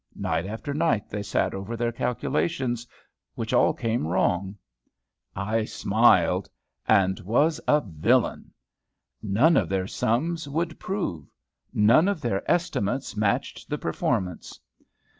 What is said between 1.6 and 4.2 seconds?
their calculations, which all came